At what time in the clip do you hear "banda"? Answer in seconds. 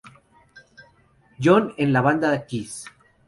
2.01-2.47